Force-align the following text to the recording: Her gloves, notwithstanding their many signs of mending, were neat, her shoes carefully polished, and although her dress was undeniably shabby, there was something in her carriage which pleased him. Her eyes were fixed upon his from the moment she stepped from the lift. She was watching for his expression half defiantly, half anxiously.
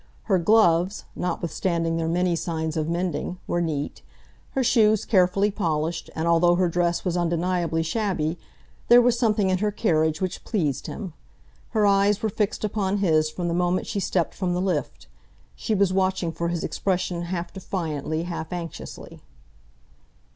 Her 0.23 0.39
gloves, 0.39 1.05
notwithstanding 1.15 1.95
their 1.95 2.07
many 2.07 2.35
signs 2.35 2.75
of 2.75 2.89
mending, 2.89 3.37
were 3.45 3.61
neat, 3.61 4.01
her 4.53 4.63
shoes 4.63 5.05
carefully 5.05 5.51
polished, 5.51 6.09
and 6.15 6.27
although 6.27 6.55
her 6.55 6.67
dress 6.67 7.05
was 7.05 7.15
undeniably 7.15 7.83
shabby, 7.83 8.39
there 8.87 8.99
was 8.99 9.15
something 9.19 9.51
in 9.51 9.59
her 9.59 9.69
carriage 9.69 10.19
which 10.19 10.43
pleased 10.43 10.87
him. 10.87 11.13
Her 11.69 11.85
eyes 11.85 12.23
were 12.23 12.29
fixed 12.29 12.63
upon 12.63 12.97
his 12.97 13.29
from 13.29 13.47
the 13.47 13.53
moment 13.53 13.85
she 13.85 13.99
stepped 13.99 14.33
from 14.33 14.55
the 14.55 14.59
lift. 14.59 15.05
She 15.55 15.75
was 15.75 15.93
watching 15.93 16.31
for 16.31 16.47
his 16.47 16.63
expression 16.63 17.21
half 17.21 17.53
defiantly, 17.53 18.23
half 18.23 18.51
anxiously. 18.51 19.21